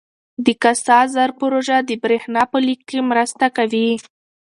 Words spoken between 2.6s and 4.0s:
لیږد کې مرسته کوي.